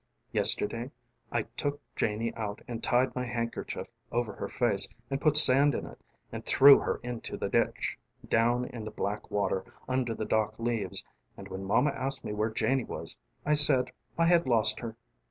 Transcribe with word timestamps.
┬Ā┬ĀYesterday 0.33 0.89
┬Ā┬ĀI 1.31 1.47
took 1.55 1.79
Janie 1.95 2.33
out 2.33 2.63
┬Ā┬Āand 2.67 2.81
tied 2.81 3.13
my 3.15 3.23
handkerchief 3.25 3.85
over 4.11 4.33
her 4.33 4.47
face 4.47 4.87
┬Ā┬Āand 5.11 5.21
put 5.21 5.37
sand 5.37 5.75
in 5.75 5.85
it 5.85 5.99
┬Ā┬Āand 6.33 6.45
threw 6.47 6.79
her 6.79 6.99
into 7.03 7.37
the 7.37 7.49
ditch 7.49 7.99
┬Ā┬Ādown 8.25 8.67
in 8.71 8.83
the 8.85 8.89
black 8.89 9.29
water 9.29 9.63
┬Ā┬Āunder 9.87 10.17
the 10.17 10.25
dock 10.25 10.57
leavesŌĆ" 10.57 11.03
┬Ā┬Āand 11.37 11.49
when 11.49 11.63
mama 11.65 11.91
asked 11.91 12.25
me 12.25 12.33
where 12.33 12.49
Janie 12.49 12.83
was 12.83 13.17
┬Ā┬ĀI 13.45 13.57
said 13.59 13.91
I 14.17 14.25
had 14.25 14.47
lost 14.47 14.79
her. 14.79 14.95